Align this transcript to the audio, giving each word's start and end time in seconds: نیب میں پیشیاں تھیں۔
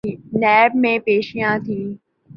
نیب 0.41 0.71
میں 0.81 0.97
پیشیاں 1.05 1.55
تھیں۔ 1.65 1.85